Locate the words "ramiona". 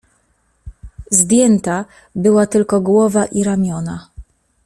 3.43-4.07